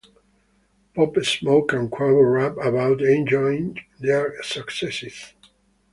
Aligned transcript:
Pop 0.95 1.15
Smoke 1.23 1.73
and 1.73 1.91
Quavo 1.91 2.33
rap 2.33 2.53
about 2.57 3.03
enjoying 3.03 3.81
their 3.99 4.41
successes. 4.41 5.33